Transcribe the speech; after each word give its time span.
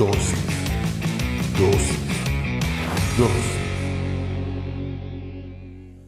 Dosis. 0.00 0.32
Dosis. 1.58 1.98
Dosis. 3.18 3.60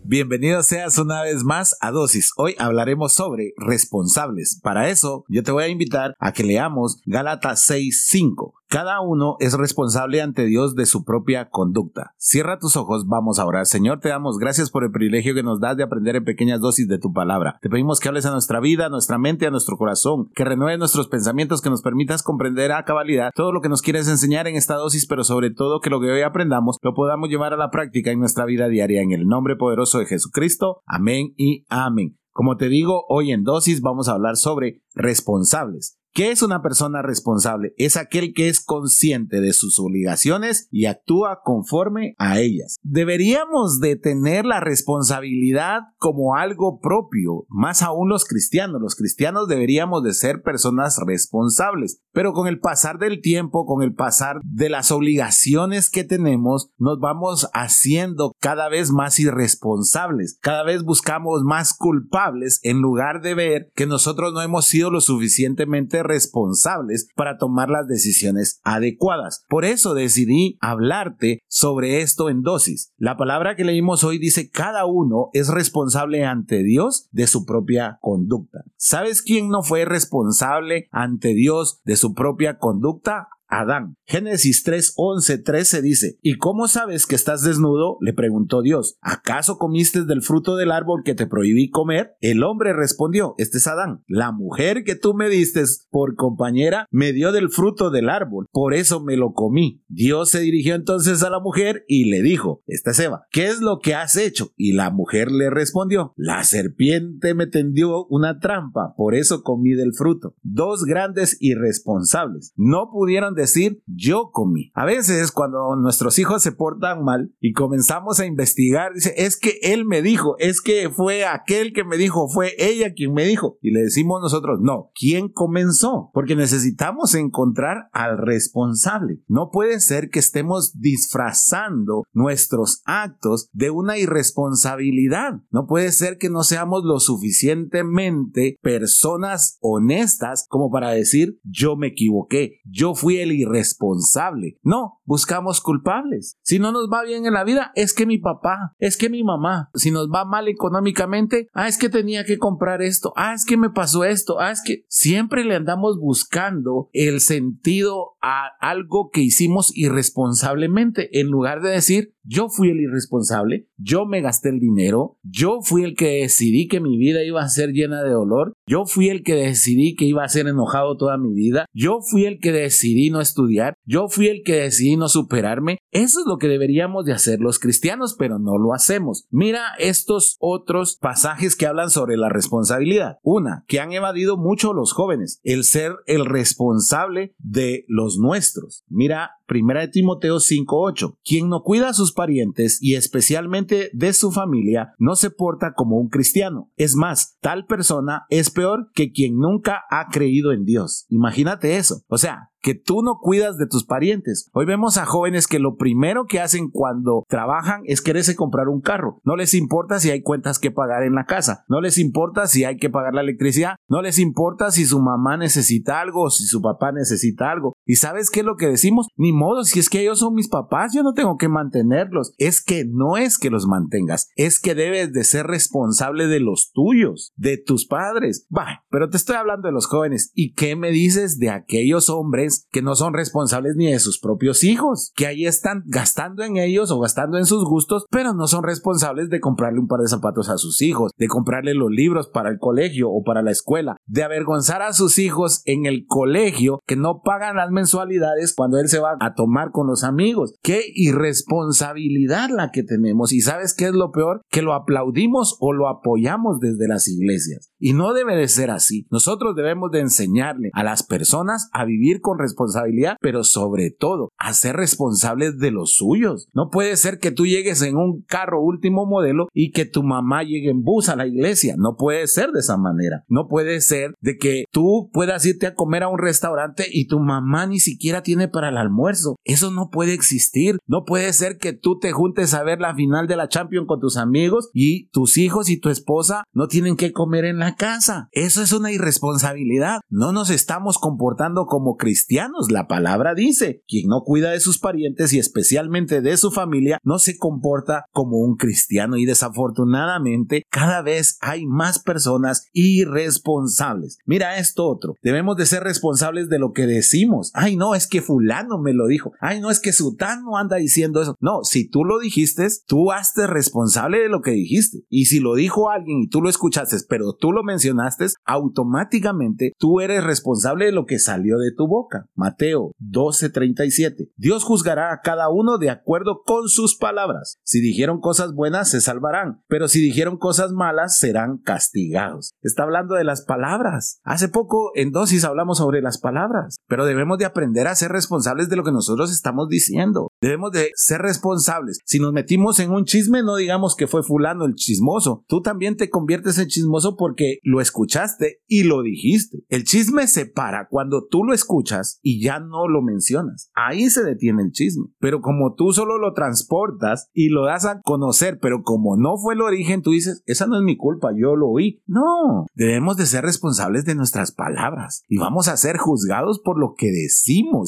Bienvenido 0.03 0.62
seas 0.62 0.96
una 0.96 1.22
vez 1.22 1.45
más 1.45 1.76
a 1.83 1.90
Dosis. 1.90 2.33
Hoy 2.38 2.54
hablaremos 2.58 3.13
sobre 3.13 3.53
responsables. 3.58 4.58
Para 4.63 4.88
eso, 4.88 5.26
yo 5.28 5.42
te 5.42 5.53
voy 5.53 5.65
a 5.65 5.69
invitar 5.69 6.15
a 6.19 6.33
que 6.33 6.42
leamos 6.42 7.03
Gálatas 7.04 7.67
6:5. 7.69 8.54
Cada 8.73 9.03
uno 9.03 9.37
es 9.39 9.53
responsable 9.53 10.23
ante 10.23 10.47
Dios 10.47 10.75
de 10.75 10.87
su 10.87 11.04
propia 11.04 11.51
conducta. 11.51 12.15
Cierra 12.17 12.59
tus 12.59 12.75
ojos, 12.77 13.07
vamos 13.07 13.39
a 13.39 13.45
orar. 13.45 13.67
Señor, 13.67 14.01
te 14.01 14.09
damos 14.09 14.39
gracias 14.39 14.71
por 14.71 14.83
el 14.83 14.91
privilegio 14.91 15.35
que 15.35 15.43
nos 15.43 15.61
das 15.61 15.77
de 15.77 15.83
aprender 15.83 16.16
en 16.16 16.25
pequeñas 16.25 16.59
dosis 16.59 16.89
de 16.89 16.98
tu 16.98 17.12
palabra. 17.12 17.59
Te 17.61 17.69
pedimos 17.69 18.01
que 18.01 18.09
hables 18.09 18.25
a 18.25 18.30
nuestra 18.30 18.61
vida, 18.61 18.87
a 18.87 18.89
nuestra 18.89 19.19
mente, 19.19 19.47
a 19.47 19.51
nuestro 19.51 19.77
corazón, 19.77 20.30
que 20.35 20.47
renueve 20.47 20.79
nuestros 20.79 21.09
pensamientos, 21.09 21.61
que 21.61 21.69
nos 21.69 21.83
permitas 21.83 22.23
comprender 22.23 22.73
a 22.73 22.87
cabalidad 22.87 23.33
todo 23.35 23.53
lo 23.53 23.61
que 23.61 23.69
nos 23.69 23.83
quieres 23.83 24.09
enseñar 24.09 24.49
en 24.49 24.57
esta 24.57 24.77
dosis, 24.77 25.07
pero 25.07 25.23
sobre 25.23 25.51
todo 25.51 25.80
que 25.80 25.91
lo 25.91 26.01
que 26.01 26.11
hoy 26.11 26.23
aprendamos 26.23 26.79
lo 26.80 26.95
podamos 26.95 27.29
llevar 27.29 27.52
a 27.52 27.59
la 27.59 27.71
práctica 27.71 28.11
en 28.11 28.21
nuestra 28.21 28.47
vida 28.47 28.69
diaria. 28.69 29.02
En 29.02 29.13
el 29.13 29.27
nombre 29.27 29.55
poderoso 29.55 29.99
de 29.99 30.07
Jesucristo. 30.07 30.80
Amén 30.87 31.35
y 31.37 31.66
amén. 31.69 32.16
Como 32.30 32.57
te 32.57 32.71
digo, 32.71 33.05
hoy 33.11 33.33
en 33.33 33.43
dosis 33.43 33.83
vamos 33.83 34.09
a 34.09 34.13
hablar 34.13 34.37
sobre 34.37 34.80
responsables. 34.95 35.99
¿Qué 36.15 36.30
es 36.30 36.43
una 36.43 36.61
persona 36.61 37.01
responsable? 37.01 37.73
Es 37.79 37.97
aquel 37.97 38.34
que 38.34 38.51
es 38.51 38.62
consciente 38.62 39.41
de 39.41 39.55
sus 39.55 39.79
obligaciones 39.79 40.69
y 40.71 40.85
actúa 40.85 41.41
conforme 41.43 42.15
a 42.19 42.38
ellas. 42.38 42.77
Deberíamos 42.83 43.80
de 43.80 43.97
tener 43.97 44.45
la 44.45 44.61
responsabilidad 44.61 45.80
como 45.97 46.35
algo 46.35 46.80
propio, 46.80 47.47
más 47.48 47.83
aún 47.83 48.11
los 48.11 48.27
cristianos. 48.27 48.83
Los 48.83 48.95
cristianos 48.95 49.48
deberíamos 49.48 50.02
de 50.02 50.12
ser 50.12 50.43
personas 50.43 50.98
responsables, 51.02 52.02
pero 52.13 52.35
con 52.35 52.47
el 52.47 52.60
pasar 52.60 52.99
del 52.99 53.23
tiempo, 53.23 53.65
con 53.65 53.83
el 53.83 53.95
pasar 53.95 54.37
de 54.45 54.69
las 54.69 54.91
obligaciones 54.91 55.88
que 55.88 56.05
tenemos, 56.05 56.73
nos 56.77 56.99
vamos 57.01 57.49
haciendo 57.55 58.35
cada 58.38 58.68
vez 58.68 58.90
más 58.90 59.18
irresponsables. 59.18 60.37
Cada 60.43 60.63
vez 60.63 60.83
buscamos 60.83 61.43
más 61.43 61.73
culpables 61.73 62.60
en 62.65 62.83
lugar 62.83 63.23
de 63.23 63.35
ver 63.35 63.71
que 63.74 63.87
nosotros 63.87 64.34
no 64.34 64.42
hemos 64.42 64.66
sido 64.66 64.90
lo 64.90 65.00
suficientemente 65.00 66.02
responsables 66.03 67.08
para 67.14 67.39
tomar 67.39 67.70
las 67.70 67.86
decisiones 67.86 68.61
adecuadas. 68.64 69.45
Por 69.48 69.64
eso 69.64 69.95
decidí 69.95 70.58
hablarte 70.61 71.41
sobre 71.48 72.03
esto 72.03 72.28
en 72.28 72.42
dosis. 72.42 72.92
La 72.97 73.17
palabra 73.17 73.56
que 73.56 73.64
leímos 73.64 74.05
hoy 74.05 74.19
dice 74.19 74.50
cada 74.50 74.86
uno 74.86 75.30
es 75.33 75.48
responsable 75.48 76.25
ante 76.25 76.62
Dios 76.62 77.08
de 77.11 77.27
su 77.27 77.45
propia 77.45 77.98
conducta. 78.00 78.64
¿Sabes 78.77 79.23
quién 79.23 79.48
no 79.48 79.62
fue 79.62 79.84
responsable 79.84 80.89
ante 80.91 81.34
Dios 81.34 81.80
de 81.84 81.97
su 81.97 82.14
propia 82.14 82.58
conducta? 82.58 83.28
Adán. 83.53 83.97
Génesis 84.06 84.62
3, 84.62 84.95
11, 84.97 85.39
13 85.39 85.83
dice, 85.83 86.19
¿Y 86.22 86.39
cómo 86.39 86.69
sabes 86.69 87.06
que 87.06 87.14
estás 87.14 87.42
desnudo? 87.42 87.98
le 88.00 88.14
preguntó 88.14 88.62
Dios. 88.62 88.97
¿Acaso 89.03 89.58
comiste 89.58 90.05
del 90.05 90.22
fruto 90.22 90.56
del 90.56 90.72
árbol 90.72 91.03
que 91.05 91.14
te 91.14 91.27
prohibí 91.27 91.69
comer? 91.69 92.14
El 92.20 92.45
hombre 92.45 92.73
respondió, 92.73 93.34
este 93.36 93.58
es 93.58 93.67
Adán. 93.67 94.03
La 94.06 94.33
mujer 94.33 94.84
que 94.84 94.97
tú 94.97 95.12
me 95.12 95.28
diste 95.28 95.62
por 95.91 96.17
compañera 96.17 96.86
me 96.91 97.12
dio 97.12 97.30
del 97.30 97.50
fruto 97.50 97.91
del 97.91 98.08
árbol, 98.08 98.47
por 98.53 98.73
eso 98.73 99.03
me 99.03 99.19
lo 99.19 99.34
comí. 99.34 99.83
Dios 99.89 100.30
se 100.30 100.41
dirigió 100.41 100.75
entonces 100.75 101.23
a 101.23 101.28
la 101.28 101.41
mujer 101.41 101.84
y 101.86 102.06
le 102.06 102.23
dijo, 102.23 102.62
esta 102.67 102.92
es 102.92 103.00
Eva, 103.00 103.27
¿qué 103.30 103.48
es 103.48 103.61
lo 103.61 103.80
que 103.80 103.95
has 103.95 104.17
hecho? 104.17 104.53
Y 104.56 104.73
la 104.73 104.91
mujer 104.91 105.30
le 105.30 105.50
respondió, 105.50 106.14
la 106.17 106.42
serpiente 106.45 107.34
me 107.34 107.47
tendió 107.47 108.06
una 108.06 108.39
trampa, 108.39 108.95
por 108.97 109.14
eso 109.14 109.42
comí 109.42 109.73
del 109.73 109.92
fruto. 109.92 110.34
Dos 110.42 110.84
grandes 110.84 111.36
irresponsables. 111.41 112.55
No 112.56 112.89
pudieron 112.91 113.34
decir 113.42 113.82
yo 113.86 114.30
comí. 114.32 114.70
A 114.74 114.84
veces 114.84 115.30
cuando 115.32 115.76
nuestros 115.76 116.18
hijos 116.18 116.42
se 116.42 116.52
portan 116.52 117.04
mal 117.04 117.34
y 117.40 117.52
comenzamos 117.52 118.20
a 118.20 118.26
investigar, 118.26 118.94
dice, 118.94 119.14
es 119.17 119.36
que 119.36 119.58
él 119.62 119.84
me 119.84 120.02
dijo, 120.02 120.36
es 120.39 120.61
que 120.61 120.90
fue 120.90 121.24
aquel 121.24 121.72
que 121.72 121.84
me 121.84 121.96
dijo, 121.96 122.28
fue 122.28 122.55
ella 122.58 122.92
quien 122.94 123.12
me 123.12 123.24
dijo. 123.24 123.58
Y 123.61 123.70
le 123.70 123.83
decimos 123.83 124.20
nosotros, 124.20 124.61
no, 124.61 124.90
¿quién 124.94 125.28
comenzó? 125.28 126.11
Porque 126.12 126.36
necesitamos 126.36 127.14
encontrar 127.14 127.89
al 127.92 128.19
responsable. 128.19 129.21
No 129.28 129.50
puede 129.50 129.81
ser 129.81 130.11
que 130.11 130.19
estemos 130.19 130.78
disfrazando 130.78 132.05
nuestros 132.12 132.83
actos 132.84 133.49
de 133.53 133.71
una 133.71 133.99
irresponsabilidad. 133.99 135.41
No 135.50 135.67
puede 135.67 135.93
ser 135.93 136.19
que 136.19 136.31
no 136.31 136.43
seamos 136.44 136.84
lo 136.84 137.00
suficientemente 137.00 138.59
personas 138.62 139.59
honestas 139.61 140.47
como 140.49 140.71
para 140.71 140.91
decir, 140.91 141.38
yo 141.44 141.77
me 141.77 141.88
equivoqué, 141.88 142.61
yo 142.65 142.94
fui 142.94 143.19
el 143.19 143.31
irresponsable. 143.32 144.59
No, 144.62 145.00
buscamos 145.04 145.60
culpables. 145.60 146.38
Si 146.43 146.59
no 146.59 146.72
nos 146.72 146.88
va 146.93 147.03
bien 147.03 147.26
en 147.26 147.34
la 147.34 147.44
vida, 147.44 147.72
es 147.75 147.93
que 147.93 148.06
mi 148.06 148.19
papá, 148.19 148.75
es 148.78 148.97
que 148.97 149.10
mi 149.10 149.25
mamá. 149.25 149.70
Si 149.75 149.91
nos 149.91 150.09
va 150.09 150.25
mal 150.25 150.48
económicamente, 150.48 151.48
ah, 151.53 151.69
es 151.69 151.78
que 151.78 151.88
tenía 151.88 152.25
que 152.25 152.38
comprar 152.38 152.82
esto, 152.82 153.12
ah, 153.16 153.34
es 153.34 153.44
que 153.44 153.56
me 153.56 153.70
pasó 153.70 154.04
esto, 154.04 154.41
ah, 154.41 154.50
es 154.50 154.62
que 154.62 154.84
siempre 154.88 155.44
le 155.44 155.56
andamos 155.56 155.98
buscando 155.98 156.88
el 156.93 157.20
sentido 157.20 158.16
a 158.20 158.48
algo 158.60 159.10
que 159.10 159.20
hicimos 159.20 159.76
irresponsablemente 159.76 161.20
en 161.20 161.28
lugar 161.28 161.60
de 161.62 161.70
decir, 161.70 162.14
yo 162.25 162.49
fui 162.49 162.70
el 162.70 162.81
irresponsable, 162.81 163.66
yo 163.76 164.06
me 164.06 164.20
gasté 164.20 164.50
el 164.50 164.60
dinero, 164.60 165.19
yo 165.22 165.60
fui 165.62 165.82
el 165.82 165.97
que 165.97 166.20
decidí 166.20 166.69
que 166.69 166.81
mi 166.81 166.97
vida 166.97 167.25
iba 167.25 167.43
a 167.43 167.49
ser 167.49 167.70
llena 167.70 168.03
de 168.03 168.10
dolor, 168.10 168.54
yo 168.66 168.87
fui 168.87 169.09
el 169.09 169.25
que 169.25 169.34
decidí 169.34 169.97
que 169.97 170.04
iba 170.04 170.22
a 170.22 170.28
ser 170.28 170.47
enojado 170.47 170.97
toda 170.97 171.19
mi 171.19 171.34
vida, 171.34 171.66
yo 171.72 172.00
fui 172.00 172.26
el 172.26 172.38
que 172.38 172.53
decidí 172.53 173.10
no 173.10 173.20
estudiar, 173.22 173.75
yo 173.84 174.09
fui 174.09 174.28
el 174.28 174.43
que 174.44 174.56
decidí 174.56 174.97
no 174.97 175.09
superarme. 175.09 175.78
Eso 175.91 176.21
es 176.21 176.27
lo 176.27 176.38
que 176.38 176.49
deberíamos 176.49 177.05
de 177.05 177.12
hacer 177.12 177.41
los 177.41 177.59
cristianos, 177.59 178.15
pero 178.19 178.38
no 178.38 178.59
lo 178.59 178.75
hacemos. 178.75 179.27
Mira 179.31 179.62
estos 179.78 180.37
otros 180.41 180.97
pasajes 180.97 181.56
que 181.56 181.66
hablan 181.66 181.91
sobre 181.91 182.16
la 182.16 182.28
responsabilidad. 182.28 183.19
Una, 183.22 183.65
que 183.66 183.81
han 183.81 183.93
evadido 183.93 184.37
mucho 184.37 184.72
los 184.72 184.93
jóvenes, 184.93 185.41
el 185.43 185.65
ser 185.65 185.97
el 186.06 186.27
responsable 186.27 187.34
de 187.38 187.84
los 187.88 188.19
nuestros. 188.19 188.84
Mira 188.88 189.32
Primera 189.53 189.83
de 189.83 189.89
Timoteo 189.89 190.41
5:8. 190.41 191.19
Quien 191.23 191.51
no 191.51 191.63
cuida 191.63 191.91
a 191.91 191.93
sus 191.93 192.15
parientes 192.15 192.79
y 192.81 192.95
especialmente 192.95 193.91
de 193.93 194.15
su 194.15 194.33
familia 194.33 194.95
no 194.99 195.15
se 195.15 195.29
porta 195.29 195.75
como 195.75 195.99
un 195.99 196.09
cristiano. 196.09 196.71
Es 196.77 196.97
más, 196.97 197.37
tal 197.43 197.67
persona 197.67 198.25
es 198.31 198.51
peor 198.51 198.89
que 198.95 199.12
quien 199.12 199.37
nunca 199.37 199.83
ha 199.91 200.09
creído 200.09 200.53
en 200.53 200.65
Dios. 200.65 201.05
Imagínate 201.11 201.77
eso. 201.77 202.01
O 202.09 202.17
sea, 202.17 202.49
que 202.62 202.75
tú 202.75 203.03
no 203.03 203.19
cuidas 203.21 203.59
de 203.59 203.67
tus 203.67 203.85
parientes. 203.85 204.49
Hoy 204.53 204.65
vemos 204.65 204.97
a 204.97 205.05
jóvenes 205.05 205.49
que 205.49 205.59
lo 205.59 205.77
primero 205.77 206.27
que 206.27 206.41
hacen 206.41 206.71
cuando 206.71 207.25
trabajan 207.29 207.83
es 207.85 208.01
quererse 208.01 208.37
comprar 208.37 208.69
un 208.69 208.81
carro. 208.81 209.21
No 209.25 209.35
les 209.37 209.53
importa 209.55 209.99
si 209.99 210.11
hay 210.11 210.23
cuentas 210.23 210.61
que 210.61 210.71
pagar 210.71 211.03
en 211.03 211.15
la 211.15 211.27
casa. 211.27 211.65
No 211.69 211.81
les 211.81 211.99
importa 211.99 212.47
si 212.47 212.65
hay 212.65 212.77
que 212.77 212.89
pagar 212.89 213.15
la 213.15 213.21
electricidad. 213.21 213.75
No 213.89 214.01
les 214.01 214.19
importa 214.21 214.71
si 214.71 214.87
su 214.87 215.01
mamá 215.01 215.37
necesita 215.37 216.01
algo 216.01 216.31
si 216.31 216.47
su 216.47 216.62
papá 216.62 216.93
necesita 216.93 217.51
algo. 217.51 217.75
¿Y 217.93 217.97
sabes 217.97 218.31
qué 218.31 218.41
es 218.41 218.47
lo 218.47 218.57
que 218.57 218.69
decimos? 218.69 219.07
Ni 219.19 219.35
modo, 219.35 219.65
si 219.65 219.79
es 219.79 219.91
que 219.91 220.01
ellos 220.01 220.21
son 220.21 220.33
mis 220.33 220.49
papás, 220.49 220.95
yo 220.95 221.03
no 221.03 221.13
tengo 221.13 221.37
que 221.37 221.51
mantenerlos. 221.51 222.33
Es 222.39 222.65
que 222.65 222.87
no 222.91 223.19
es 223.19 223.37
que 223.37 223.51
los 223.51 223.67
mantengas, 223.67 224.31
es 224.35 224.61
que 224.61 224.75
debes 224.75 225.13
de 225.13 225.25
ser 225.25 225.47
responsable 225.47 226.27
de 226.27 226.41
los 226.41 226.71
tuyos, 226.73 227.35
de 227.37 227.59
tus 227.59 227.87
padres. 227.87 228.47
Bah, 228.49 228.83
pero 228.89 229.11
te 229.11 229.19
estoy 229.19 229.37
hablando 229.37 229.69
de 229.69 229.75
los 229.75 229.85
jóvenes. 229.85 230.33
¿Y 230.35 230.55
qué 230.55 230.75
me 230.75 230.91
dices 230.91 231.39
de 231.39 231.51
aquellos 231.51 232.09
hombres 232.09 232.67
que 232.73 232.81
no 232.81 232.95
son 232.95 233.13
responsables 233.13 233.77
ni 233.77 233.93
de 233.93 233.99
sus 233.99 234.19
propios 234.19 234.65
hijos, 234.65 235.13
que 235.15 235.27
ahí 235.27 235.45
están 235.45 235.83
gastando 235.85 236.45
en 236.45 236.57
ellos 236.57 236.91
o 236.91 236.99
gastando 236.99 237.37
en 237.37 237.45
sus 237.45 237.63
gustos, 237.67 238.07
pero 238.11 238.33
no 238.33 238.47
son 238.47 238.63
responsables 238.63 239.29
de 239.29 239.41
comprarle 239.41 239.81
un 239.81 239.87
par 239.87 240.01
de 240.01 240.09
zapatos 240.09 240.49
a 240.49 240.57
sus 240.57 240.81
hijos, 240.81 241.13
de 241.19 241.29
comprarle 241.29 241.75
los 241.75 241.91
libros 241.91 242.29
para 242.29 242.49
el 242.49 242.59
colegio 242.59 243.11
o 243.11 243.23
para 243.23 243.43
la 243.43 243.51
escuela, 243.51 243.99
de 244.07 244.23
avergonzar 244.23 244.81
a 244.81 244.95
sus 244.95 245.19
hijos 245.19 245.61
en 245.67 245.85
el 245.85 246.07
colegio 246.07 246.81
que 246.87 246.97
no 246.97 247.21
pagan 247.23 247.56
las 247.56 247.71
mensualidades 247.82 248.55
cuando 248.55 248.79
él 248.79 248.88
se 248.88 249.00
va 249.00 249.17
a 249.19 249.34
tomar 249.34 249.73
con 249.73 249.88
los 249.88 250.05
amigos. 250.05 250.55
Qué 250.62 250.82
irresponsabilidad 250.94 252.49
la 252.49 252.70
que 252.70 252.84
tenemos 252.84 253.32
y 253.32 253.40
sabes 253.40 253.75
qué 253.75 253.87
es 253.87 253.93
lo 253.93 254.12
peor, 254.12 254.43
que 254.50 254.62
lo 254.62 254.75
aplaudimos 254.75 255.56
o 255.61 255.73
lo 255.73 255.88
apoyamos 255.88 256.61
desde 256.61 256.87
las 256.87 257.08
iglesias. 257.08 257.73
Y 257.81 257.93
no 257.93 258.14
debe 258.14 258.37
de 258.37 258.46
ser 258.46 258.70
así. 258.70 259.06
Nosotros 259.11 259.56
debemos 259.56 259.90
de 259.90 260.00
enseñarle 260.00 260.70
a 260.75 260.84
las 260.84 261.02
personas 261.02 261.69
a 261.73 261.84
vivir 261.84 262.20
con 262.20 262.38
responsabilidad, 262.38 263.17
pero 263.20 263.43
sobre 263.43 263.90
todo 263.90 264.28
a 264.38 264.52
ser 264.52 264.76
responsables 264.76 265.58
de 265.58 265.73
los 265.73 265.94
suyos. 265.94 266.46
No 266.55 266.70
puede 266.70 266.96
ser 266.96 267.19
que 267.19 267.32
tú 267.32 267.46
llegues 267.46 267.82
en 267.82 267.96
un 267.96 268.23
carro 268.23 268.62
último 268.62 269.06
modelo 269.06 269.49
y 269.52 269.73
que 269.73 269.87
tu 269.87 270.05
mamá 270.05 270.44
llegue 270.44 270.70
en 270.70 270.82
bus 270.82 271.08
a 271.08 271.17
la 271.17 271.26
iglesia. 271.26 271.75
No 271.76 271.96
puede 271.96 272.28
ser 272.28 272.52
de 272.52 272.61
esa 272.61 272.76
manera. 272.76 273.25
No 273.28 273.49
puede 273.49 273.81
ser 273.81 274.14
de 274.20 274.37
que 274.37 274.64
tú 274.70 275.11
puedas 275.12 275.44
irte 275.44 275.67
a 275.67 275.75
comer 275.75 276.05
a 276.05 276.08
un 276.08 276.19
restaurante 276.19 276.87
y 276.88 277.08
tu 277.08 277.19
mamá 277.19 277.62
ni 277.67 277.79
siquiera 277.79 278.23
tiene 278.23 278.49
para 278.49 278.69
el 278.69 278.76
almuerzo. 278.76 279.37
Eso 279.44 279.70
no 279.70 279.91
puede 279.91 280.14
existir. 280.14 280.79
No 280.87 281.05
puede 281.05 281.32
ser 281.32 281.59
que 281.59 281.73
tú 281.73 281.99
te 281.99 282.12
juntes 282.12 282.55
a 282.55 282.62
ver 282.62 282.81
la 282.81 282.94
final 282.94 283.26
de 283.26 283.37
la 283.37 283.49
Champions 283.49 283.87
con 283.87 284.00
tus 284.00 284.17
amigos 284.17 284.70
y 284.73 285.09
tus 285.09 285.37
hijos 285.37 285.69
y 285.69 285.79
tu 285.79 285.88
esposa 285.88 286.44
no 286.53 286.69
tienen 286.69 286.97
que 286.97 287.12
comer 287.12 287.44
en 287.44 287.59
la 287.59 287.75
casa. 287.76 288.29
Eso 288.32 288.62
es 288.62 288.73
una 288.73 288.93
irresponsabilidad. 288.93 290.00
No 290.09 290.32
nos 290.32 290.50
estamos 290.50 290.99
comportando 290.99 291.67
como 291.67 291.97
cristianos. 291.97 292.70
La 292.70 292.87
palabra 292.87 293.35
dice, 293.35 293.82
quien 293.87 294.09
no 294.09 294.23
cuida 294.23 294.50
de 294.50 294.61
sus 294.61 294.79
parientes 294.79 295.32
y 295.32 295.38
especialmente 295.38 296.20
de 296.20 296.37
su 296.37 296.50
familia, 296.50 296.99
no 297.03 297.19
se 297.19 297.37
comporta 297.37 298.06
como 298.12 298.38
un 298.38 298.56
cristiano 298.56 299.17
y 299.17 299.25
desafortunadamente 299.25 300.64
cada 300.70 301.03
vez 301.03 301.38
hay 301.41 301.67
más 301.67 301.99
personas 301.99 302.67
irresponsables. 302.73 304.19
Mira 304.26 304.59
esto 304.59 304.88
otro. 304.88 305.14
Debemos 305.23 305.56
de 305.56 305.67
ser 305.67 305.82
responsables 305.82 306.49
de 306.49 306.59
lo 306.59 306.73
que 306.73 306.87
decimos. 306.87 307.51
Ay, 307.54 307.76
no, 307.76 307.94
es 307.94 308.06
que 308.06 308.22
fulano 308.22 308.78
me 308.78 308.93
lo 308.93 309.06
dijo. 309.06 309.32
Ay, 309.40 309.60
no, 309.60 309.70
es 309.70 309.81
que 309.81 309.93
Sutano 309.93 310.56
anda 310.56 310.76
diciendo 310.76 311.22
eso. 311.22 311.37
No, 311.40 311.64
si 311.64 311.88
tú 311.88 312.04
lo 312.04 312.19
dijiste, 312.19 312.66
tú 312.87 313.12
hazte 313.12 313.46
responsable 313.46 314.20
de 314.20 314.28
lo 314.28 314.40
que 314.40 314.52
dijiste. 314.52 315.00
Y 315.08 315.26
si 315.26 315.40
lo 315.40 315.54
dijo 315.54 315.90
alguien 315.90 316.22
y 316.22 316.28
tú 316.28 316.40
lo 316.40 316.49
escuchaste, 316.49 316.96
pero 317.08 317.34
tú 317.34 317.52
lo 317.52 317.62
mencionaste, 317.62 318.26
automáticamente 318.44 319.72
tú 319.78 320.00
eres 320.00 320.25
responsable 320.25 320.87
de 320.87 320.93
lo 320.93 321.06
que 321.06 321.19
salió 321.19 321.58
de 321.58 321.72
tu 321.72 321.87
boca. 321.87 322.26
Mateo 322.34 322.93
12:37. 322.99 324.31
Dios 324.37 324.64
juzgará 324.64 325.12
a 325.12 325.20
cada 325.20 325.49
uno 325.49 325.78
de 325.78 325.90
acuerdo 325.90 326.43
con 326.44 326.69
sus 326.69 326.96
palabras. 326.96 327.58
Si 327.64 327.81
dijeron 327.81 328.20
cosas 328.20 328.54
buenas, 328.54 328.90
se 328.90 329.00
salvarán, 329.00 329.62
pero 329.69 329.88
si 329.88 330.00
dijeron 330.00 330.38
cosas 330.38 330.72
malas, 330.72 331.19
serán 331.19 331.58
castigados. 331.58 332.52
Está 332.62 332.84
hablando 332.84 333.14
de 333.14 333.25
las 333.25 333.43
palabras. 333.43 334.20
Hace 334.22 334.49
poco 334.49 334.93
en 334.94 335.10
dosis 335.10 335.44
hablamos 335.44 335.78
sobre 335.78 336.02
las 336.02 336.19
palabras, 336.19 336.76
pero 336.88 337.06
debemos 337.06 337.38
de 337.38 337.42
aprender 337.44 337.87
a 337.87 337.94
ser 337.94 338.12
responsables 338.12 338.69
de 338.69 338.77
lo 338.77 338.85
que 338.85 338.93
nosotros 338.93 339.33
estamos 339.33 339.69
diciendo. 339.69 340.29
Debemos 340.41 340.73
de 340.73 340.91
ser 340.94 341.23
responsables. 341.23 341.99
Si 342.05 342.19
nos 342.19 342.33
metimos 342.33 342.79
en 342.81 342.91
un 342.91 343.05
chisme, 343.05 343.43
no 343.43 343.56
digamos 343.56 343.97
que 343.97 344.06
fue 344.06 344.23
fulano 344.23 344.65
el 344.65 344.75
chismoso. 344.75 345.44
Tú 345.49 345.62
también 345.62 345.97
te 345.97 346.11
conviertes 346.11 346.59
en 346.59 346.69
chismoso 346.69 347.17
porque 347.17 347.59
lo 347.62 347.81
escuchaste 347.81 348.61
y 348.67 348.85
lo 348.85 349.03
dijiste. 349.03 349.65
El 349.69 349.85
chisme 349.85 350.27
se 350.27 350.47
para 350.47 350.89
cuando 350.89 351.27
tú 351.27 351.44
lo 351.44 351.55
escuchas 351.55 352.19
y 352.23 352.43
ya 352.43 352.61
no 352.61 352.89
lo 352.89 353.03
mencionas. 353.03 353.71
Ahí 353.75 354.11
se 354.11 354.25
detiene 354.25 354.62
el 354.62 354.73
chisme. 354.73 355.06
Pero 355.19 355.41
como 355.41 355.75
tú 355.75 355.93
solo 355.93 356.19
lo 356.19 356.33
transportas 356.33 357.29
y 357.33 357.49
lo 357.49 357.67
das 357.67 357.85
a 357.85 358.00
conocer, 358.03 358.59
pero 358.61 358.83
como 358.83 359.17
no 359.17 359.37
fue 359.37 359.55
el 359.55 359.62
origen, 359.62 360.03
tú 360.03 360.11
dices, 360.11 360.43
esa 360.47 360.67
no 360.67 360.77
es 360.77 360.83
mi 360.83 360.97
culpa, 360.97 361.31
yo 361.37 361.56
lo 361.56 361.69
oí. 361.69 362.03
No, 362.06 362.67
debemos 362.75 363.17
de 363.17 363.27
ser 363.27 363.45
responsables 363.45 364.05
de 364.05 364.15
nuestras 364.15 364.53
palabras 364.53 365.25
y 365.29 365.38
vamos 365.38 365.69
a 365.69 365.77
ser 365.77 365.97
juzgados 365.97 366.61
por 366.61 366.79
lo 366.79 366.95
que 366.97 367.06
decimos. 367.06 367.31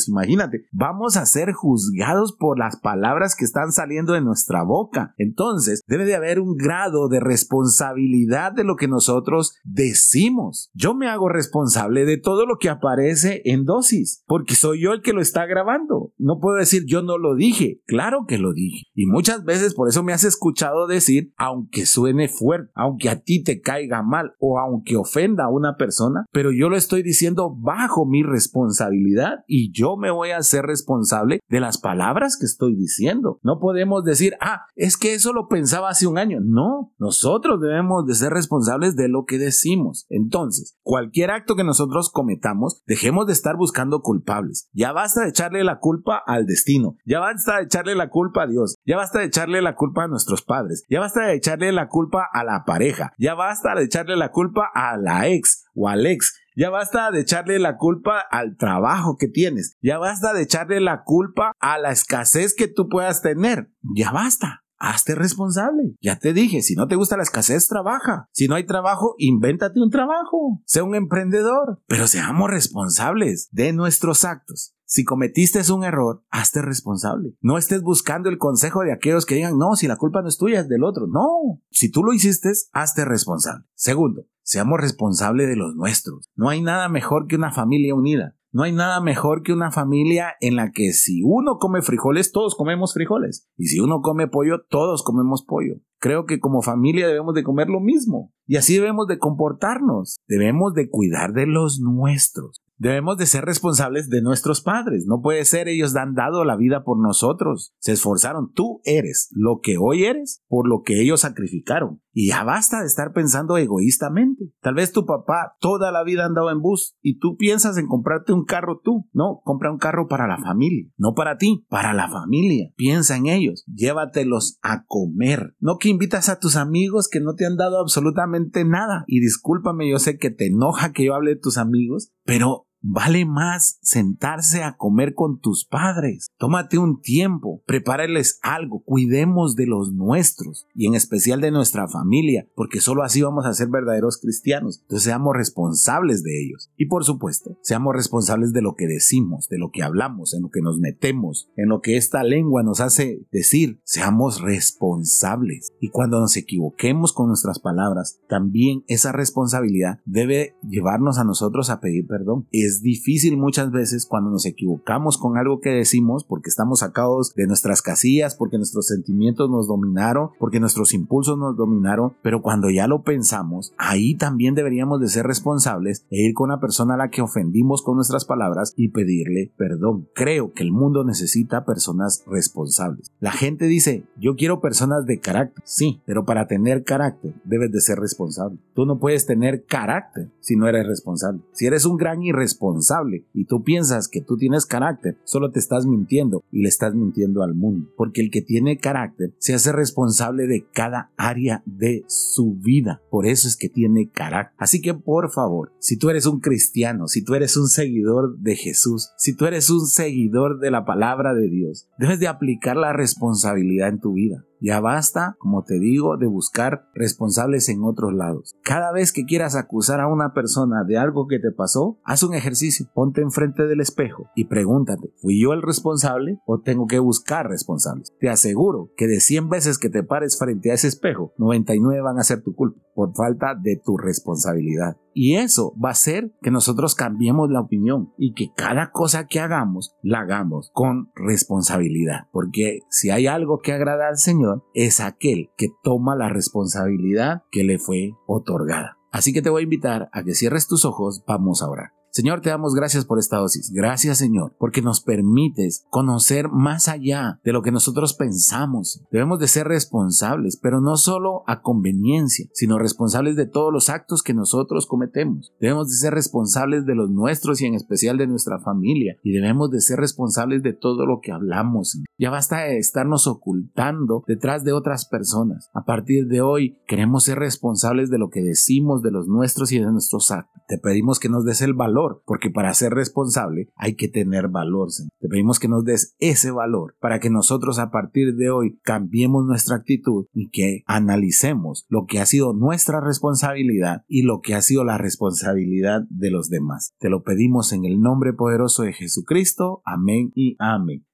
Imagínate, 0.08 0.66
vamos 0.72 1.16
a 1.16 1.26
ser 1.26 1.52
juzgados 1.52 2.32
por 2.32 2.58
las 2.58 2.76
palabras 2.76 3.34
que 3.36 3.44
están 3.44 3.72
saliendo 3.72 4.12
de 4.12 4.20
nuestra 4.20 4.62
boca. 4.62 5.14
Entonces, 5.18 5.82
debe 5.86 6.04
de 6.04 6.14
haber 6.14 6.40
un 6.40 6.56
grado 6.56 7.08
de 7.08 7.20
responsabilidad 7.20 8.52
de 8.52 8.64
lo 8.64 8.76
que 8.76 8.88
nosotros 8.88 9.54
decimos. 9.64 10.70
Yo 10.74 10.94
me 10.94 11.08
hago 11.08 11.28
responsable 11.28 12.04
de 12.04 12.18
todo 12.18 12.46
lo 12.46 12.58
que 12.58 12.68
aparece 12.68 13.42
en 13.44 13.64
dosis, 13.64 14.22
porque 14.26 14.54
soy 14.54 14.82
yo 14.82 14.92
el 14.92 15.02
que 15.02 15.12
lo 15.12 15.20
está 15.20 15.46
grabando. 15.46 16.12
No 16.18 16.38
puedo 16.40 16.56
decir 16.56 16.84
yo 16.86 17.02
no 17.02 17.18
lo 17.18 17.34
dije. 17.34 17.80
Claro 17.86 18.24
que 18.26 18.38
lo 18.38 18.52
dije. 18.52 18.86
Y 18.94 19.06
muchas 19.06 19.44
veces 19.44 19.74
por 19.74 19.88
eso 19.88 20.02
me 20.02 20.12
has 20.12 20.24
escuchado 20.24 20.86
decir, 20.86 21.32
aunque 21.36 21.86
suene 21.86 22.28
fuerte, 22.28 22.70
aunque 22.74 23.08
a 23.08 23.20
ti 23.20 23.42
te 23.42 23.60
caiga 23.60 24.02
mal 24.02 24.32
o 24.38 24.58
aunque 24.58 24.96
ofenda 24.96 25.44
a 25.44 25.50
una 25.50 25.76
persona, 25.76 26.26
pero 26.32 26.52
yo 26.52 26.68
lo 26.68 26.76
estoy 26.76 27.02
diciendo 27.02 27.54
bajo 27.54 28.06
mi 28.06 28.22
responsabilidad 28.22 29.33
y 29.46 29.72
yo 29.72 29.96
me 29.96 30.10
voy 30.10 30.30
a 30.30 30.42
ser 30.42 30.64
responsable 30.64 31.40
de 31.48 31.60
las 31.60 31.78
palabras 31.78 32.36
que 32.38 32.46
estoy 32.46 32.74
diciendo. 32.74 33.38
No 33.42 33.58
podemos 33.58 34.04
decir, 34.04 34.34
ah, 34.40 34.66
es 34.74 34.96
que 34.96 35.14
eso 35.14 35.32
lo 35.32 35.48
pensaba 35.48 35.88
hace 35.88 36.06
un 36.06 36.18
año. 36.18 36.38
No, 36.42 36.92
nosotros 36.98 37.60
debemos 37.60 38.06
de 38.06 38.14
ser 38.14 38.32
responsables 38.32 38.96
de 38.96 39.08
lo 39.08 39.24
que 39.24 39.38
decimos. 39.38 40.06
Entonces, 40.08 40.76
cualquier 40.82 41.30
acto 41.30 41.56
que 41.56 41.64
nosotros 41.64 42.10
cometamos, 42.10 42.82
dejemos 42.86 43.26
de 43.26 43.32
estar 43.32 43.56
buscando 43.56 44.00
culpables. 44.02 44.68
Ya 44.72 44.92
basta 44.92 45.22
de 45.22 45.30
echarle 45.30 45.64
la 45.64 45.78
culpa 45.78 46.22
al 46.26 46.46
destino. 46.46 46.96
Ya 47.04 47.20
basta 47.20 47.58
de 47.58 47.64
echarle 47.64 47.94
la 47.94 48.10
culpa 48.10 48.42
a 48.42 48.46
Dios. 48.46 48.76
Ya 48.84 48.96
basta 48.96 49.20
de 49.20 49.26
echarle 49.26 49.62
la 49.62 49.74
culpa 49.74 50.04
a 50.04 50.08
nuestros 50.08 50.42
padres. 50.42 50.84
Ya 50.88 51.00
basta 51.00 51.26
de 51.26 51.34
echarle 51.34 51.72
la 51.72 51.88
culpa 51.88 52.28
a 52.32 52.44
la 52.44 52.64
pareja. 52.64 53.12
Ya 53.18 53.34
basta 53.34 53.74
de 53.74 53.84
echarle 53.84 54.16
la 54.16 54.30
culpa 54.30 54.70
a 54.74 54.96
la 54.96 55.28
ex 55.28 55.64
o 55.74 55.88
al 55.88 56.06
ex. 56.06 56.34
Ya 56.56 56.70
basta 56.70 57.10
de 57.10 57.20
echarle 57.20 57.58
la 57.58 57.76
culpa 57.76 58.22
al 58.30 58.56
trabajo 58.56 59.16
que 59.18 59.28
tienes. 59.28 59.76
Ya 59.82 59.98
basta 59.98 60.32
de 60.32 60.42
echarle 60.42 60.80
la 60.80 61.02
culpa 61.02 61.52
a 61.58 61.78
la 61.78 61.90
escasez 61.90 62.54
que 62.54 62.68
tú 62.68 62.88
puedas 62.88 63.22
tener. 63.22 63.70
Ya 63.94 64.12
basta. 64.12 64.64
Hazte 64.78 65.14
responsable. 65.14 65.94
Ya 66.00 66.18
te 66.18 66.32
dije, 66.32 66.60
si 66.62 66.74
no 66.74 66.86
te 66.86 66.96
gusta 66.96 67.16
la 67.16 67.22
escasez, 67.22 67.68
trabaja. 67.68 68.28
Si 68.32 68.48
no 68.48 68.54
hay 68.54 68.66
trabajo, 68.66 69.14
invéntate 69.18 69.80
un 69.80 69.90
trabajo. 69.90 70.60
Sea 70.66 70.84
un 70.84 70.94
emprendedor. 70.94 71.80
Pero 71.86 72.06
seamos 72.06 72.50
responsables 72.50 73.48
de 73.50 73.72
nuestros 73.72 74.24
actos. 74.24 74.74
Si 74.84 75.04
cometiste 75.04 75.60
un 75.72 75.82
error, 75.82 76.22
hazte 76.30 76.60
responsable. 76.60 77.34
No 77.40 77.56
estés 77.56 77.82
buscando 77.82 78.28
el 78.28 78.38
consejo 78.38 78.82
de 78.82 78.92
aquellos 78.92 79.26
que 79.26 79.34
digan, 79.34 79.56
no, 79.58 79.74
si 79.74 79.88
la 79.88 79.96
culpa 79.96 80.22
no 80.22 80.28
es 80.28 80.36
tuya, 80.36 80.60
es 80.60 80.68
del 80.68 80.84
otro. 80.84 81.06
No, 81.06 81.60
si 81.70 81.90
tú 81.90 82.04
lo 82.04 82.12
hiciste, 82.12 82.52
hazte 82.72 83.04
responsable. 83.04 83.64
Segundo, 83.74 84.26
seamos 84.44 84.80
responsables 84.80 85.48
de 85.48 85.56
los 85.56 85.74
nuestros. 85.74 86.30
No 86.36 86.48
hay 86.48 86.62
nada 86.62 86.88
mejor 86.88 87.26
que 87.26 87.36
una 87.36 87.50
familia 87.50 87.94
unida. 87.94 88.36
No 88.54 88.62
hay 88.62 88.70
nada 88.70 89.00
mejor 89.00 89.42
que 89.42 89.52
una 89.52 89.72
familia 89.72 90.34
en 90.40 90.54
la 90.54 90.70
que 90.70 90.92
si 90.92 91.22
uno 91.24 91.58
come 91.58 91.82
frijoles, 91.82 92.30
todos 92.30 92.54
comemos 92.54 92.94
frijoles. 92.94 93.48
Y 93.56 93.66
si 93.66 93.80
uno 93.80 94.00
come 94.00 94.28
pollo, 94.28 94.64
todos 94.70 95.02
comemos 95.02 95.44
pollo. 95.44 95.80
Creo 95.98 96.24
que 96.24 96.38
como 96.38 96.62
familia 96.62 97.08
debemos 97.08 97.34
de 97.34 97.42
comer 97.42 97.68
lo 97.68 97.80
mismo. 97.80 98.32
Y 98.46 98.54
así 98.54 98.74
debemos 98.74 99.08
de 99.08 99.18
comportarnos. 99.18 100.18
Debemos 100.28 100.72
de 100.74 100.88
cuidar 100.88 101.32
de 101.32 101.46
los 101.46 101.80
nuestros. 101.80 102.62
Debemos 102.76 103.16
de 103.16 103.26
ser 103.26 103.44
responsables 103.44 104.08
de 104.08 104.22
nuestros 104.22 104.60
padres. 104.60 105.04
No 105.06 105.20
puede 105.20 105.44
ser 105.44 105.66
ellos 105.66 105.96
han 105.96 106.14
dado 106.14 106.44
la 106.44 106.54
vida 106.54 106.84
por 106.84 107.02
nosotros. 107.02 107.74
Se 107.80 107.90
esforzaron. 107.90 108.52
Tú 108.52 108.80
eres 108.84 109.30
lo 109.32 109.58
que 109.64 109.78
hoy 109.80 110.04
eres 110.04 110.44
por 110.46 110.68
lo 110.68 110.82
que 110.82 111.00
ellos 111.00 111.22
sacrificaron. 111.22 112.03
Y 112.14 112.28
ya 112.28 112.44
basta 112.44 112.80
de 112.80 112.86
estar 112.86 113.12
pensando 113.12 113.58
egoístamente. 113.58 114.44
Tal 114.60 114.74
vez 114.74 114.92
tu 114.92 115.04
papá 115.04 115.56
toda 115.60 115.90
la 115.90 116.04
vida 116.04 116.22
ha 116.22 116.26
andado 116.26 116.50
en 116.50 116.62
bus 116.62 116.96
y 117.02 117.18
tú 117.18 117.36
piensas 117.36 117.76
en 117.76 117.88
comprarte 117.88 118.32
un 118.32 118.44
carro 118.44 118.80
tú. 118.82 119.08
No, 119.12 119.40
compra 119.44 119.72
un 119.72 119.78
carro 119.78 120.06
para 120.06 120.28
la 120.28 120.38
familia. 120.38 120.88
No 120.96 121.14
para 121.14 121.36
ti, 121.36 121.66
para 121.68 121.92
la 121.92 122.08
familia. 122.08 122.70
Piensa 122.76 123.16
en 123.16 123.26
ellos. 123.26 123.64
Llévatelos 123.66 124.58
a 124.62 124.84
comer. 124.86 125.56
No 125.58 125.76
que 125.78 125.88
invitas 125.88 126.28
a 126.28 126.38
tus 126.38 126.54
amigos 126.54 127.08
que 127.10 127.20
no 127.20 127.34
te 127.34 127.46
han 127.46 127.56
dado 127.56 127.80
absolutamente 127.80 128.64
nada. 128.64 129.04
Y 129.08 129.20
discúlpame, 129.20 129.90
yo 129.90 129.98
sé 129.98 130.16
que 130.16 130.30
te 130.30 130.46
enoja 130.46 130.92
que 130.92 131.04
yo 131.04 131.14
hable 131.14 131.34
de 131.34 131.40
tus 131.40 131.58
amigos, 131.58 132.12
pero 132.24 132.68
Vale 132.86 133.24
más 133.24 133.78
sentarse 133.80 134.62
a 134.62 134.76
comer 134.76 135.14
con 135.14 135.40
tus 135.40 135.64
padres. 135.64 136.26
Tómate 136.36 136.76
un 136.76 137.00
tiempo, 137.00 137.62
prepárales 137.66 138.38
algo, 138.42 138.82
cuidemos 138.84 139.56
de 139.56 139.66
los 139.66 139.94
nuestros 139.94 140.66
y 140.74 140.86
en 140.86 140.94
especial 140.94 141.40
de 141.40 141.50
nuestra 141.50 141.88
familia, 141.88 142.46
porque 142.54 142.80
solo 142.80 143.02
así 143.02 143.22
vamos 143.22 143.46
a 143.46 143.54
ser 143.54 143.68
verdaderos 143.68 144.18
cristianos. 144.18 144.80
Entonces 144.82 145.04
seamos 145.04 145.34
responsables 145.34 146.22
de 146.22 146.44
ellos. 146.44 146.70
Y 146.76 146.84
por 146.84 147.04
supuesto, 147.04 147.56
seamos 147.62 147.94
responsables 147.94 148.52
de 148.52 148.60
lo 148.60 148.74
que 148.74 148.86
decimos, 148.86 149.48
de 149.48 149.56
lo 149.56 149.70
que 149.72 149.82
hablamos, 149.82 150.34
en 150.34 150.42
lo 150.42 150.50
que 150.50 150.60
nos 150.60 150.78
metemos, 150.78 151.48
en 151.56 151.70
lo 151.70 151.80
que 151.80 151.96
esta 151.96 152.22
lengua 152.22 152.62
nos 152.62 152.80
hace 152.80 153.26
decir. 153.32 153.80
Seamos 153.84 154.42
responsables. 154.42 155.72
Y 155.80 155.88
cuando 155.88 156.20
nos 156.20 156.36
equivoquemos 156.36 157.14
con 157.14 157.28
nuestras 157.28 157.60
palabras, 157.60 158.20
también 158.28 158.84
esa 158.88 159.10
responsabilidad 159.10 160.00
debe 160.04 160.54
llevarnos 160.68 161.16
a 161.16 161.24
nosotros 161.24 161.70
a 161.70 161.80
pedir 161.80 162.06
perdón. 162.06 162.46
Es 162.74 162.82
difícil 162.82 163.36
muchas 163.36 163.70
veces 163.70 164.06
cuando 164.06 164.30
nos 164.30 164.46
equivocamos 164.46 165.18
con 165.18 165.38
algo 165.38 165.60
que 165.60 165.70
decimos 165.70 166.24
porque 166.24 166.48
estamos 166.48 166.80
sacados 166.80 167.32
de 167.34 167.46
nuestras 167.46 167.82
casillas, 167.82 168.34
porque 168.34 168.56
nuestros 168.56 168.86
sentimientos 168.86 169.48
nos 169.50 169.68
dominaron, 169.68 170.30
porque 170.38 170.60
nuestros 170.60 170.92
impulsos 170.92 171.38
nos 171.38 171.56
dominaron, 171.56 172.14
pero 172.22 172.42
cuando 172.42 172.70
ya 172.70 172.86
lo 172.86 173.02
pensamos, 173.02 173.72
ahí 173.78 174.16
también 174.16 174.54
deberíamos 174.54 175.00
de 175.00 175.08
ser 175.08 175.26
responsables 175.26 176.04
e 176.10 176.26
ir 176.26 176.34
con 176.34 176.50
la 176.50 176.60
persona 176.60 176.94
a 176.94 176.98
la 176.98 177.10
que 177.10 177.22
ofendimos 177.22 177.82
con 177.82 177.96
nuestras 177.96 178.24
palabras 178.24 178.74
y 178.76 178.88
pedirle 178.88 179.52
perdón. 179.56 180.08
Creo 180.14 180.52
que 180.52 180.62
el 180.62 180.72
mundo 180.72 181.04
necesita 181.04 181.64
personas 181.64 182.24
responsables. 182.26 183.12
La 183.20 183.32
gente 183.32 183.66
dice, 183.66 184.04
yo 184.18 184.36
quiero 184.36 184.60
personas 184.60 185.06
de 185.06 185.20
carácter. 185.20 185.62
Sí, 185.64 186.02
pero 186.06 186.24
para 186.24 186.46
tener 186.46 186.84
carácter 186.84 187.34
debes 187.44 187.70
de 187.70 187.80
ser 187.80 187.98
responsable. 187.98 188.58
Tú 188.74 188.86
no 188.86 188.98
puedes 188.98 189.26
tener 189.26 189.64
carácter 189.64 190.30
si 190.40 190.56
no 190.56 190.68
eres 190.68 190.86
responsable. 190.86 191.40
Si 191.52 191.66
eres 191.66 191.84
un 191.84 191.96
gran 191.96 192.22
irresponsable, 192.22 192.63
responsable 192.64 193.26
y 193.34 193.44
tú 193.44 193.62
piensas 193.62 194.08
que 194.08 194.20
tú 194.20 194.36
tienes 194.36 194.66
carácter, 194.66 195.18
solo 195.24 195.50
te 195.50 195.58
estás 195.58 195.86
mintiendo 195.86 196.42
y 196.50 196.62
le 196.62 196.68
estás 196.68 196.94
mintiendo 196.94 197.42
al 197.42 197.54
mundo. 197.54 197.90
Porque 197.96 198.20
el 198.20 198.30
que 198.30 198.42
tiene 198.42 198.78
carácter 198.78 199.34
se 199.38 199.54
hace 199.54 199.72
responsable 199.72 200.46
de 200.46 200.66
cada 200.72 201.10
área 201.16 201.62
de 201.66 202.04
su 202.08 202.54
vida. 202.54 203.02
Por 203.10 203.26
eso 203.26 203.48
es 203.48 203.56
que 203.56 203.68
tiene 203.68 204.10
carácter. 204.10 204.54
Así 204.58 204.80
que 204.80 204.94
por 204.94 205.30
favor, 205.30 205.72
si 205.78 205.98
tú 205.98 206.10
eres 206.10 206.26
un 206.26 206.40
cristiano, 206.40 207.08
si 207.08 207.22
tú 207.22 207.34
eres 207.34 207.56
un 207.56 207.68
seguidor 207.68 208.38
de 208.38 208.56
Jesús, 208.56 209.10
si 209.18 209.34
tú 209.34 209.46
eres 209.46 209.70
un 209.70 209.86
seguidor 209.86 210.58
de 210.58 210.70
la 210.70 210.84
palabra 210.84 211.34
de 211.34 211.48
Dios, 211.48 211.88
debes 211.98 212.20
de 212.20 212.28
aplicar 212.28 212.76
la 212.76 212.92
responsabilidad 212.92 213.88
en 213.88 214.00
tu 214.00 214.14
vida. 214.14 214.44
Ya 214.64 214.80
basta, 214.80 215.36
como 215.40 215.62
te 215.62 215.78
digo, 215.78 216.16
de 216.16 216.26
buscar 216.26 216.88
responsables 216.94 217.68
en 217.68 217.84
otros 217.84 218.14
lados. 218.14 218.56
Cada 218.62 218.92
vez 218.92 219.12
que 219.12 219.26
quieras 219.26 219.56
acusar 219.56 220.00
a 220.00 220.08
una 220.08 220.32
persona 220.32 220.84
de 220.84 220.96
algo 220.96 221.26
que 221.28 221.38
te 221.38 221.52
pasó, 221.52 221.98
haz 222.02 222.22
un 222.22 222.32
ejercicio, 222.32 222.86
ponte 222.94 223.20
enfrente 223.20 223.66
del 223.66 223.82
espejo 223.82 224.30
y 224.34 224.46
pregúntate, 224.46 225.12
¿fui 225.20 225.38
yo 225.38 225.52
el 225.52 225.60
responsable 225.60 226.40
o 226.46 226.60
tengo 226.60 226.86
que 226.86 226.98
buscar 226.98 227.46
responsables? 227.46 228.10
Te 228.18 228.30
aseguro 228.30 228.90
que 228.96 229.06
de 229.06 229.20
100 229.20 229.50
veces 229.50 229.76
que 229.76 229.90
te 229.90 230.02
pares 230.02 230.38
frente 230.38 230.70
a 230.70 230.74
ese 230.74 230.88
espejo, 230.88 231.34
99 231.36 232.00
van 232.00 232.18
a 232.18 232.24
ser 232.24 232.40
tu 232.40 232.54
culpa 232.54 232.80
por 232.94 233.14
falta 233.14 233.54
de 233.54 233.80
tu 233.82 233.96
responsabilidad. 233.96 234.96
Y 235.12 235.36
eso 235.36 235.74
va 235.82 235.90
a 235.90 235.92
hacer 235.92 236.32
que 236.42 236.50
nosotros 236.50 236.94
cambiemos 236.94 237.50
la 237.50 237.60
opinión 237.60 238.12
y 238.18 238.34
que 238.34 238.52
cada 238.54 238.90
cosa 238.90 239.26
que 239.26 239.40
hagamos 239.40 239.94
la 240.02 240.20
hagamos 240.20 240.70
con 240.72 241.10
responsabilidad. 241.14 242.28
Porque 242.32 242.80
si 242.90 243.10
hay 243.10 243.26
algo 243.26 243.60
que 243.60 243.72
agrada 243.72 244.08
al 244.08 244.18
Señor, 244.18 244.64
es 244.74 245.00
aquel 245.00 245.50
que 245.56 245.68
toma 245.82 246.16
la 246.16 246.28
responsabilidad 246.28 247.42
que 247.50 247.64
le 247.64 247.78
fue 247.78 248.12
otorgada. 248.26 248.98
Así 249.12 249.32
que 249.32 249.42
te 249.42 249.50
voy 249.50 249.60
a 249.60 249.64
invitar 249.64 250.08
a 250.12 250.24
que 250.24 250.34
cierres 250.34 250.66
tus 250.66 250.84
ojos, 250.84 251.22
vamos 251.26 251.62
a 251.62 251.68
orar. 251.68 251.92
Señor, 252.14 252.42
te 252.42 252.50
damos 252.50 252.76
gracias 252.76 253.06
por 253.06 253.18
esta 253.18 253.38
dosis. 253.38 253.72
Gracias, 253.72 254.18
Señor, 254.18 254.54
porque 254.60 254.82
nos 254.82 255.00
permites 255.00 255.84
conocer 255.90 256.48
más 256.48 256.86
allá 256.86 257.40
de 257.42 257.52
lo 257.52 257.60
que 257.62 257.72
nosotros 257.72 258.14
pensamos. 258.14 259.02
Debemos 259.10 259.40
de 259.40 259.48
ser 259.48 259.66
responsables, 259.66 260.56
pero 260.56 260.80
no 260.80 260.96
solo 260.96 261.42
a 261.48 261.60
conveniencia, 261.60 262.46
sino 262.52 262.78
responsables 262.78 263.34
de 263.34 263.46
todos 263.46 263.72
los 263.72 263.90
actos 263.90 264.22
que 264.22 264.32
nosotros 264.32 264.86
cometemos. 264.86 265.52
Debemos 265.60 265.88
de 265.88 265.96
ser 265.96 266.14
responsables 266.14 266.86
de 266.86 266.94
los 266.94 267.10
nuestros 267.10 267.60
y 267.60 267.66
en 267.66 267.74
especial 267.74 268.16
de 268.16 268.28
nuestra 268.28 268.60
familia. 268.60 269.16
Y 269.24 269.32
debemos 269.32 269.72
de 269.72 269.80
ser 269.80 269.98
responsables 269.98 270.62
de 270.62 270.72
todo 270.72 271.06
lo 271.06 271.18
que 271.20 271.32
hablamos. 271.32 271.98
Ya 272.16 272.30
basta 272.30 272.58
de 272.58 272.78
estarnos 272.78 273.26
ocultando 273.26 274.22
detrás 274.28 274.62
de 274.62 274.72
otras 274.72 275.04
personas. 275.04 275.68
A 275.74 275.84
partir 275.84 276.28
de 276.28 276.42
hoy 276.42 276.78
queremos 276.86 277.24
ser 277.24 277.40
responsables 277.40 278.08
de 278.08 278.18
lo 278.18 278.30
que 278.30 278.40
decimos, 278.40 279.02
de 279.02 279.10
los 279.10 279.26
nuestros 279.26 279.72
y 279.72 279.80
de 279.80 279.90
nuestros 279.90 280.30
actos. 280.30 280.62
Te 280.68 280.78
pedimos 280.78 281.18
que 281.18 281.28
nos 281.28 281.44
des 281.44 281.60
el 281.60 281.74
valor 281.74 282.03
porque 282.24 282.50
para 282.50 282.74
ser 282.74 282.92
responsable 282.92 283.68
hay 283.76 283.94
que 283.94 284.08
tener 284.08 284.48
valor. 284.48 284.74
Te 285.20 285.28
pedimos 285.28 285.58
que 285.58 285.68
nos 285.68 285.84
des 285.84 286.14
ese 286.18 286.50
valor 286.50 286.96
para 287.00 287.20
que 287.20 287.30
nosotros 287.30 287.78
a 287.78 287.90
partir 287.90 288.34
de 288.34 288.50
hoy 288.50 288.78
cambiemos 288.82 289.46
nuestra 289.46 289.76
actitud 289.76 290.26
y 290.32 290.50
que 290.50 290.82
analicemos 290.86 291.86
lo 291.88 292.06
que 292.06 292.20
ha 292.20 292.26
sido 292.26 292.52
nuestra 292.52 293.00
responsabilidad 293.00 294.02
y 294.08 294.22
lo 294.22 294.40
que 294.40 294.54
ha 294.54 294.62
sido 294.62 294.84
la 294.84 294.98
responsabilidad 294.98 296.02
de 296.10 296.30
los 296.30 296.50
demás. 296.50 296.92
Te 296.98 297.08
lo 297.08 297.22
pedimos 297.22 297.72
en 297.72 297.84
el 297.84 298.00
nombre 298.00 298.32
poderoso 298.32 298.82
de 298.82 298.92
Jesucristo. 298.92 299.82
Amén 299.84 300.32
y 300.34 300.56
amén. 300.58 301.04